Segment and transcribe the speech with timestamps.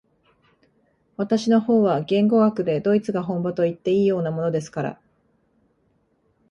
[1.15, 4.99] 私の方は言語学でドイツが本場といっていいようなものですから、